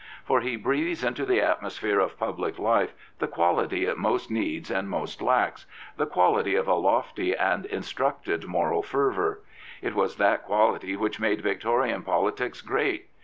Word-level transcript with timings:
For 0.25 0.41
he 0.41 0.55
breathes 0.55 1.03
into 1.03 1.27
the 1.27 1.37
atmo 1.37 1.37
Prophets, 1.37 1.61
Priests, 1.61 1.61
and 1.61 1.61
Kings 1.61 1.73
sphere 1.93 1.99
of 1.99 2.17
public 2.17 2.57
life 2.57 2.93
the 3.19 3.27
quality 3.27 3.85
it 3.85 3.99
most 3.99 4.31
needs 4.31 4.71
and 4.71 4.89
most 4.89 5.21
lacks— 5.21 5.67
the 5.97 6.07
quality 6.07 6.55
of 6.55 6.67
a 6.67 6.73
lofty 6.73 7.35
and 7.35 7.67
instructed 7.67 8.47
moral 8.47 8.81
fervour. 8.81 9.41
It 9.79 9.93
was 9.93 10.15
that 10.15 10.41
quality 10.43 10.95
which 10.95 11.19
made 11.19 11.41
Victorian 11.41 12.01
politics 12.01 12.61
great. 12.63 13.09